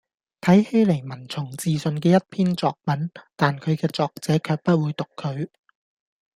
[0.41, 5.47] 睇起嚟文從字順嘅一篇作文，但佢嘅作者卻不會讀佢